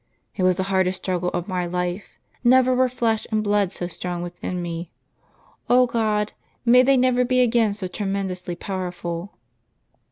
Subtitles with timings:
[0.35, 4.23] It was the hardest struggle of my life; never were flesh and blood so strong
[4.23, 4.89] within me.
[5.67, 6.33] 0 God!
[6.65, 9.35] may they never be again so tremendously powerful